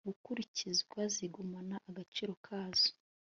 gukurikizwa 0.09 0.99
zigumana 1.13 1.75
agaciro 1.89 2.31
kazo 2.45 2.89